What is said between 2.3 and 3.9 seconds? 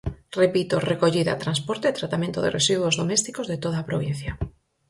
de residuos domésticos de toda a